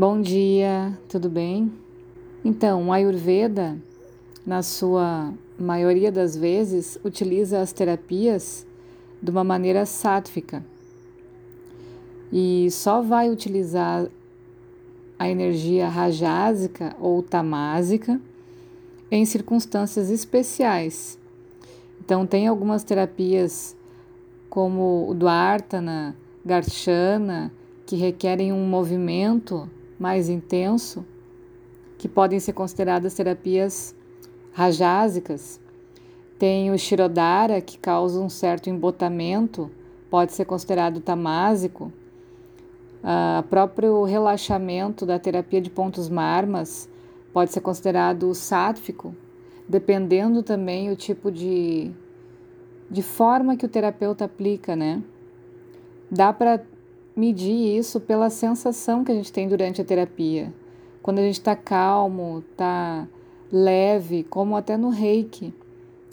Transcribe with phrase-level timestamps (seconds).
[0.00, 1.70] Bom dia, tudo bem?
[2.42, 3.76] Então, o Ayurveda,
[4.46, 8.66] na sua maioria das vezes, utiliza as terapias
[9.22, 10.64] de uma maneira sátfica
[12.32, 14.06] e só vai utilizar
[15.18, 18.18] a energia rajásica ou tamásica
[19.10, 21.18] em circunstâncias especiais.
[22.02, 23.76] Então, tem algumas terapias
[24.48, 27.52] como o Dwartana, Garchana,
[27.84, 29.68] que requerem um movimento
[30.00, 31.04] mais intenso,
[31.98, 33.94] que podem ser consideradas terapias
[34.50, 35.60] rajásicas.
[36.38, 39.70] Tem o Shirodara, que causa um certo embotamento,
[40.08, 41.92] pode ser considerado tamásico.
[43.02, 46.88] O próprio relaxamento da terapia de pontos marmas
[47.30, 49.14] pode ser considerado sátfico,
[49.68, 51.90] dependendo também o tipo de,
[52.90, 55.02] de forma que o terapeuta aplica, né?
[56.10, 56.62] Dá para
[57.16, 60.52] medir isso pela sensação que a gente tem durante a terapia.
[61.02, 63.06] Quando a gente está calmo, está
[63.50, 65.52] leve, como até no reiki,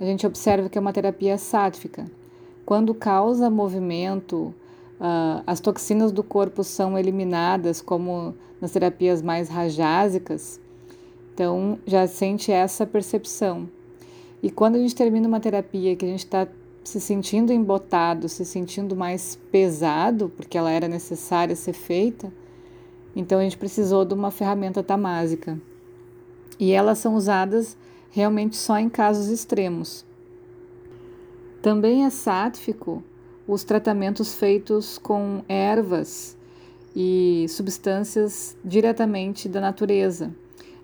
[0.00, 2.06] a gente observa que é uma terapia sátfica.
[2.64, 4.54] Quando causa movimento,
[4.98, 10.60] uh, as toxinas do corpo são eliminadas, como nas terapias mais rajásicas,
[11.34, 13.68] então já sente essa percepção.
[14.42, 16.46] E quando a gente termina uma terapia que a gente está
[16.82, 22.32] se sentindo embotado, se sentindo mais pesado, porque ela era necessária ser feita,
[23.14, 25.60] então a gente precisou de uma ferramenta tamásica.
[26.58, 27.76] E elas são usadas
[28.10, 30.04] realmente só em casos extremos.
[31.62, 33.02] Também é sátfico
[33.46, 36.36] os tratamentos feitos com ervas
[36.94, 40.34] e substâncias diretamente da natureza,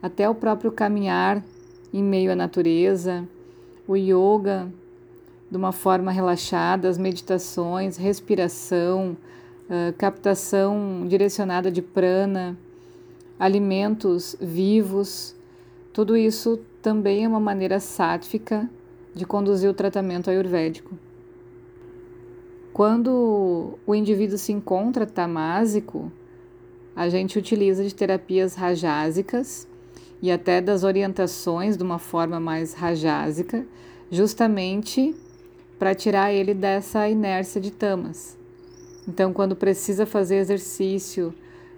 [0.03, 1.43] até o próprio caminhar
[1.93, 3.27] em meio à natureza,
[3.87, 4.71] o yoga
[5.51, 9.17] de uma forma relaxada, as meditações, respiração,
[9.69, 12.57] uh, captação direcionada de prana,
[13.39, 15.35] alimentos vivos,
[15.93, 18.69] tudo isso também é uma maneira sátfica
[19.15, 20.95] de conduzir o tratamento ayurvédico.
[22.73, 26.13] Quando o indivíduo se encontra tamásico,
[26.95, 29.67] a gente utiliza de terapias rajásicas
[30.21, 33.67] e até das orientações de uma forma mais rajásica,
[34.11, 35.15] justamente
[35.79, 38.37] para tirar ele dessa inércia de tamas.
[39.07, 41.35] Então, quando precisa fazer exercício,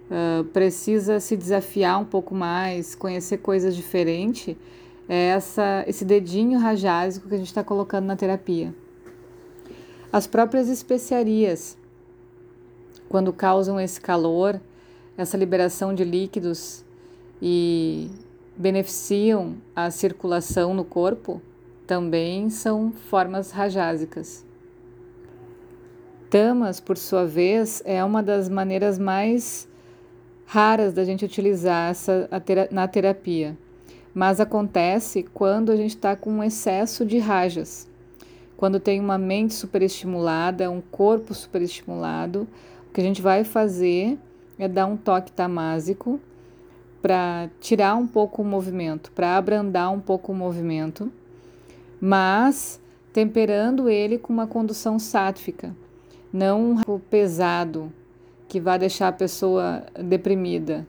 [0.09, 4.55] uh, precisa se desafiar um pouco mais, conhecer coisas diferentes,
[5.07, 8.73] é essa, esse dedinho rajásico que a gente está colocando na terapia.
[10.11, 11.77] As próprias especiarias,
[13.07, 14.59] quando causam esse calor,
[15.17, 16.83] essa liberação de líquidos
[17.41, 18.09] e
[18.55, 21.41] beneficiam a circulação no corpo,
[21.89, 24.45] também são formas rajásicas.
[26.29, 29.67] Tamas, por sua vez, é uma das maneiras mais
[30.45, 32.29] raras da gente utilizar essa
[32.69, 33.57] na terapia,
[34.13, 37.89] mas acontece quando a gente está com um excesso de rajas.
[38.55, 42.47] Quando tem uma mente superestimulada, um corpo superestimulado,
[42.87, 44.15] o que a gente vai fazer
[44.59, 46.19] é dar um toque tamásico
[47.01, 51.11] para tirar um pouco o movimento, para abrandar um pouco o movimento
[51.99, 55.75] mas temperando ele com uma condução sátfica,
[56.31, 57.91] não um pesado
[58.47, 60.87] que vai deixar a pessoa deprimida,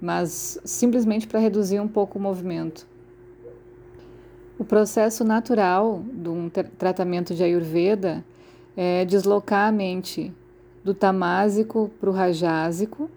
[0.00, 2.86] mas simplesmente para reduzir um pouco o movimento.
[4.58, 8.24] O processo natural de um tratamento de Ayurveda
[8.76, 10.32] é deslocar a mente
[10.84, 13.10] do tamásico para o rajásico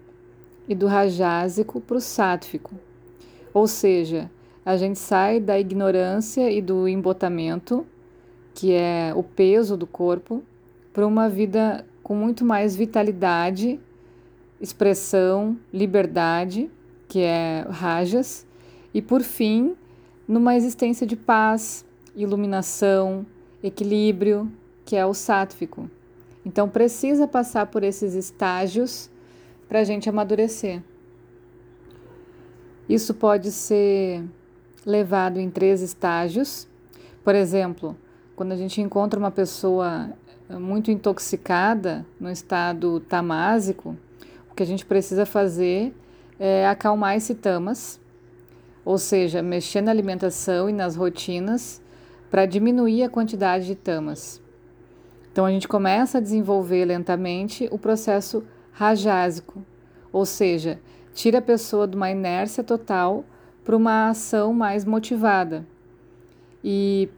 [0.68, 2.74] e do rajásico para o sátfico,
[3.52, 4.30] ou seja,
[4.68, 7.86] a gente sai da ignorância e do embotamento,
[8.52, 10.42] que é o peso do corpo,
[10.92, 13.80] para uma vida com muito mais vitalidade,
[14.60, 16.70] expressão, liberdade,
[17.08, 18.46] que é rajas,
[18.92, 19.74] e por fim,
[20.28, 21.82] numa existência de paz,
[22.14, 23.24] iluminação,
[23.62, 24.52] equilíbrio,
[24.84, 25.88] que é o sátfico.
[26.44, 29.08] Então precisa passar por esses estágios
[29.66, 30.82] para a gente amadurecer.
[32.86, 34.22] Isso pode ser
[34.88, 36.66] levado em três estágios.
[37.22, 37.94] Por exemplo,
[38.34, 40.10] quando a gente encontra uma pessoa
[40.48, 43.94] eh, muito intoxicada, no estado tamásico,
[44.50, 45.94] o que a gente precisa fazer
[46.40, 48.00] é acalmar esse tamas,
[48.82, 51.82] ou seja, mexer na alimentação e nas rotinas
[52.30, 54.40] para diminuir a quantidade de tamas.
[55.30, 58.42] Então a gente começa a desenvolver lentamente o processo
[58.72, 59.62] rajásico,
[60.10, 60.80] ou seja,
[61.12, 63.24] tira a pessoa de uma inércia total
[63.68, 65.62] para uma ação mais motivada.
[66.64, 67.10] E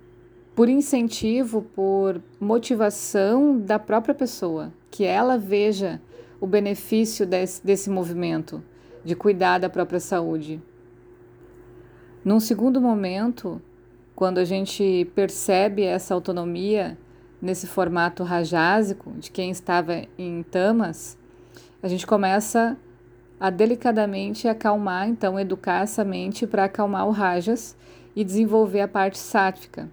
[0.52, 6.02] por incentivo, por motivação da própria pessoa, que ela veja
[6.40, 8.60] o benefício desse, desse movimento,
[9.04, 10.60] de cuidar da própria saúde.
[12.24, 13.62] Num segundo momento,
[14.16, 16.98] quando a gente percebe essa autonomia
[17.40, 21.16] nesse formato rajásico de quem estava em tamas,
[21.80, 22.89] a gente começa a
[23.48, 27.74] delicadamente acalmar, então educar essa mente para acalmar o rajas
[28.14, 29.88] e desenvolver a parte sátvica.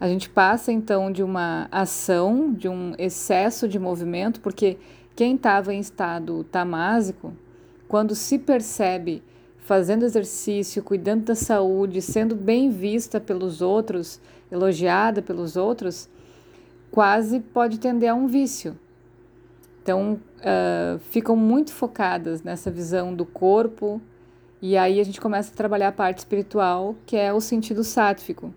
[0.00, 4.76] A gente passa então de uma ação, de um excesso de movimento, porque
[5.14, 7.32] quem estava em estado tamásico,
[7.86, 9.22] quando se percebe
[9.58, 14.20] fazendo exercício, cuidando da saúde, sendo bem vista pelos outros,
[14.50, 16.08] elogiada pelos outros,
[16.90, 18.76] quase pode tender a um vício.
[19.86, 24.02] Então, uh, ficam muito focadas nessa visão do corpo,
[24.60, 28.52] e aí a gente começa a trabalhar a parte espiritual, que é o sentido sátfico.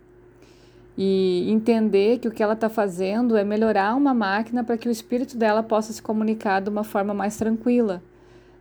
[0.98, 4.92] E entender que o que ela está fazendo é melhorar uma máquina para que o
[4.92, 8.02] espírito dela possa se comunicar de uma forma mais tranquila,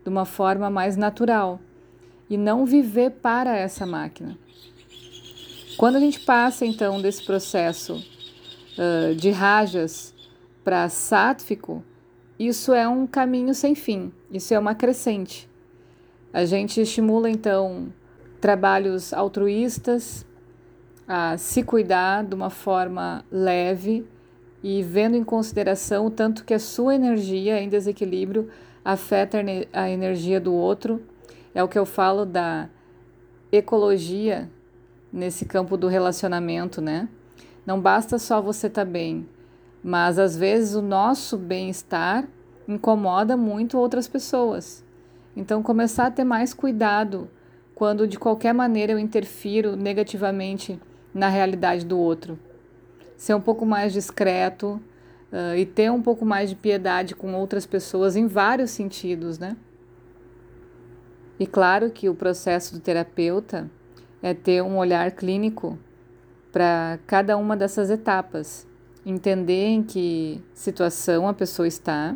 [0.05, 1.59] de uma forma mais natural
[2.29, 4.37] e não viver para essa máquina.
[5.79, 10.13] Quando a gente passa então desse processo uh, de rajas
[10.63, 11.83] para sátfico,
[12.39, 15.49] isso é um caminho sem fim, isso é uma crescente.
[16.33, 17.93] A gente estimula então
[18.41, 20.25] trabalhos altruístas,
[21.07, 24.07] a se cuidar de uma forma leve
[24.63, 28.49] e vendo em consideração o tanto que a sua energia em desequilíbrio
[28.85, 29.39] afeta
[29.73, 31.03] a energia do outro
[31.55, 32.69] é o que eu falo da
[33.51, 34.49] ecologia
[35.13, 37.09] nesse campo do relacionamento, né?
[37.67, 39.27] Não basta só você estar tá bem,
[39.83, 42.29] mas às vezes o nosso bem-estar
[42.67, 44.85] incomoda muito outras pessoas.
[45.37, 47.31] Então, começar a ter mais cuidado
[47.75, 50.81] quando de qualquer maneira eu interfiro negativamente
[51.15, 52.39] na realidade do outro.
[53.17, 54.81] Ser um pouco mais discreto
[55.33, 59.57] uh, e ter um pouco mais de piedade com outras pessoas em vários sentidos, né?
[61.39, 63.71] E claro que o processo do terapeuta
[64.21, 65.79] é ter um olhar clínico
[66.51, 68.68] para cada uma dessas etapas,
[69.11, 72.15] entender em que situação a pessoa está,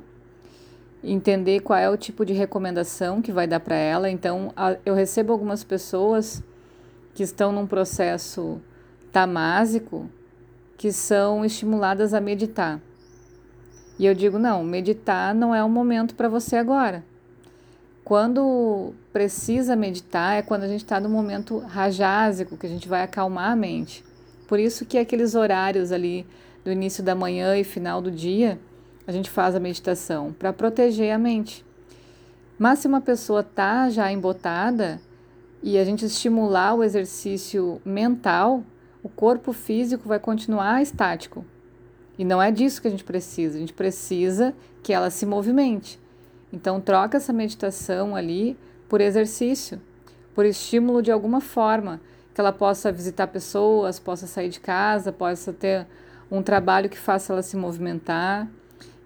[1.03, 4.11] entender qual é o tipo de recomendação que vai dar para ela.
[4.11, 4.53] Então,
[4.85, 6.43] eu recebo algumas pessoas
[7.15, 8.61] que estão num processo
[9.11, 10.09] tamásico
[10.77, 12.81] que são estimuladas a meditar.
[13.99, 17.05] E eu digo: não, meditar não é o momento para você agora.
[18.05, 23.03] Quando precisa meditar é quando a gente está no momento rajásico, que a gente vai
[23.03, 24.05] acalmar a mente.
[24.49, 26.27] Por isso que aqueles horários ali
[26.65, 28.59] do início da manhã e final do dia,
[29.07, 31.65] a gente faz a meditação para proteger a mente.
[32.59, 35.01] Mas se uma pessoa está já embotada
[35.63, 38.63] e a gente estimular o exercício mental,
[39.03, 41.45] o corpo físico vai continuar estático.
[42.19, 43.57] E não é disso que a gente precisa.
[43.57, 45.99] A gente precisa que ela se movimente.
[46.53, 48.57] Então, troca essa meditação ali
[48.89, 49.81] por exercício,
[50.35, 52.01] por estímulo de alguma forma,
[52.35, 55.87] que ela possa visitar pessoas, possa sair de casa, possa ter
[56.33, 58.49] um trabalho que faça ela se movimentar.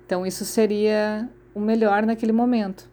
[0.06, 2.89] Então, isso seria o melhor naquele momento.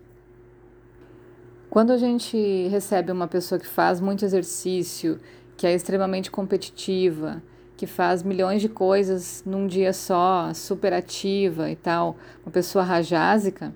[1.69, 5.19] Quando a gente recebe uma pessoa que faz muito exercício,
[5.55, 7.43] que é extremamente competitiva,
[7.77, 13.71] que faz milhões de coisas num dia só, super ativa e tal, uma pessoa rajásica,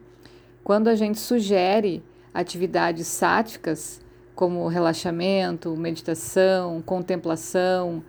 [0.64, 2.04] quando a gente sugere
[2.34, 4.02] atividades sáticas,
[4.34, 8.04] como relaxamento, meditação, contemplação,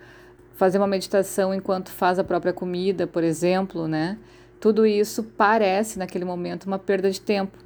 [0.58, 4.18] fazer uma meditação enquanto faz a própria comida, por exemplo, né?
[4.58, 7.56] Tudo isso parece naquele momento uma perda de tempo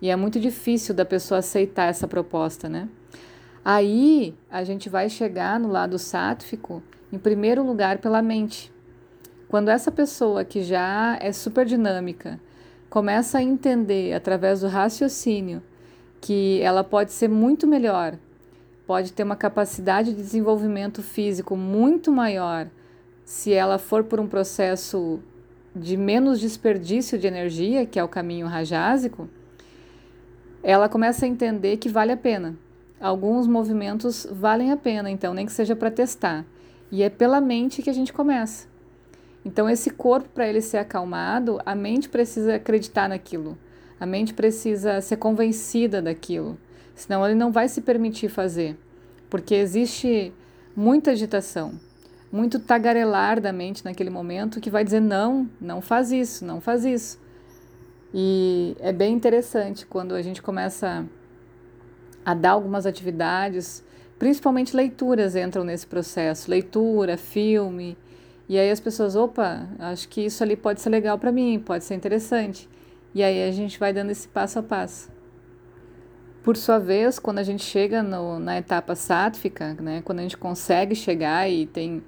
[0.00, 2.88] e é muito difícil da pessoa aceitar essa proposta, né?
[3.64, 6.80] Aí a gente vai chegar no lado sátfico,
[7.12, 8.72] em primeiro lugar pela mente.
[9.48, 12.38] Quando essa pessoa que já é super dinâmica,
[12.88, 15.60] começa a entender através do raciocínio
[16.20, 18.16] que ela pode ser muito melhor,
[18.86, 22.68] pode ter uma capacidade de desenvolvimento físico muito maior
[23.24, 25.20] se ela for por um processo
[25.74, 29.28] de menos desperdício de energia, que é o caminho rajásico,
[30.62, 32.56] ela começa a entender que vale a pena.
[33.00, 36.46] Alguns movimentos valem a pena, então, nem que seja para testar.
[36.90, 38.68] E é pela mente que a gente começa.
[39.44, 43.58] Então, esse corpo, para ele ser acalmado, a mente precisa acreditar naquilo.
[44.00, 46.56] A mente precisa ser convencida daquilo.
[46.96, 48.76] Senão, ele não vai se permitir fazer.
[49.30, 50.32] Porque existe
[50.74, 51.78] muita agitação,
[52.32, 56.84] muito tagarelar da mente naquele momento que vai dizer: não, não faz isso, não faz
[56.84, 57.20] isso.
[58.12, 61.06] E é bem interessante quando a gente começa
[62.24, 63.84] a dar algumas atividades,
[64.18, 67.96] principalmente leituras entram nesse processo leitura, filme
[68.48, 71.84] e aí as pessoas, opa, acho que isso ali pode ser legal para mim, pode
[71.84, 72.68] ser interessante.
[73.12, 75.10] E aí a gente vai dando esse passo a passo.
[76.46, 80.36] Por sua vez, quando a gente chega no, na etapa sátfica, né, quando a gente
[80.36, 82.04] consegue chegar e tem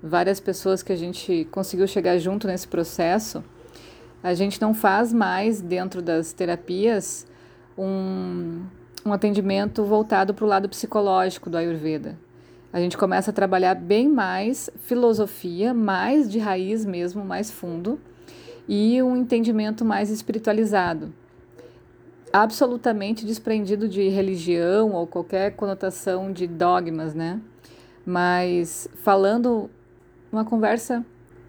[0.00, 3.42] várias pessoas que a gente conseguiu chegar junto nesse processo,
[4.22, 7.26] a gente não faz mais dentro das terapias
[7.76, 8.62] um,
[9.04, 12.16] um atendimento voltado para o lado psicológico do Ayurveda.
[12.72, 17.98] A gente começa a trabalhar bem mais filosofia, mais de raiz mesmo, mais fundo,
[18.68, 21.12] e um entendimento mais espiritualizado
[22.32, 27.40] absolutamente desprendido de religião ou qualquer conotação de dogmas, né?
[28.06, 29.70] Mas falando
[30.32, 31.04] uma conversa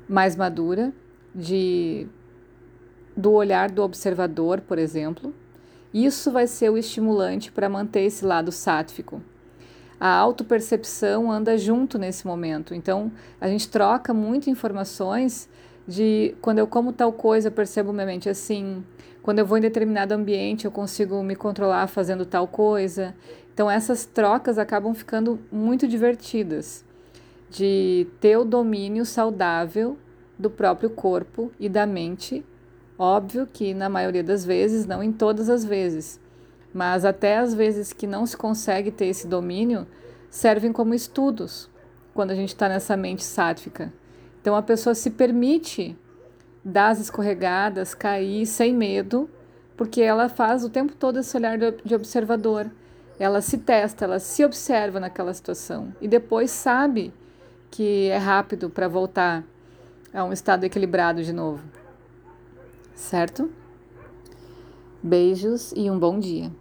[0.08, 0.92] mais madura
[1.34, 2.08] de
[3.16, 5.34] do olhar do observador, por exemplo,
[5.94, 9.22] isso vai ser o estimulante para manter esse lado sátfico.
[10.00, 12.74] A autopercepção anda junto nesse momento.
[12.74, 15.48] Então, a gente troca muito informações
[15.92, 18.84] de quando eu como tal coisa, eu percebo minha mente assim,
[19.22, 23.14] quando eu vou em determinado ambiente, eu consigo me controlar fazendo tal coisa.
[23.54, 26.86] Então, essas trocas acabam ficando muito divertidas,
[27.50, 29.98] de ter o domínio saudável
[30.40, 32.44] do próprio corpo e da mente.
[32.98, 36.20] Óbvio que na maioria das vezes, não em todas as vezes,
[36.74, 39.86] mas até as vezes que não se consegue ter esse domínio,
[40.30, 41.70] servem como estudos
[42.14, 43.92] quando a gente está nessa mente sátrica.
[44.42, 45.96] Então, a pessoa se permite
[46.66, 49.30] das escorregadas, cair sem medo,
[49.78, 52.70] porque ela faz o tempo todo esse olhar de observador.
[53.20, 57.14] Ela se testa, ela se observa naquela situação e depois sabe
[57.70, 59.44] que é rápido para voltar
[60.14, 61.64] a um estado equilibrado de novo.
[62.96, 63.50] Certo?
[65.02, 66.52] Beijos e um bom dia.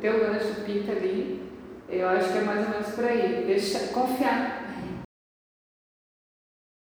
[0.00, 1.42] Teu gancho pita ali,
[1.88, 3.44] eu acho que é mais ou menos por aí.
[3.46, 4.59] Deixa, confiar.